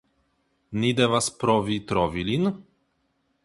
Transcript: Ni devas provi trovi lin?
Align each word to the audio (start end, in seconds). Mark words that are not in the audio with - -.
Ni 0.83 0.89
devas 1.01 1.29
provi 1.43 1.79
trovi 1.93 2.27
lin? 2.31 2.51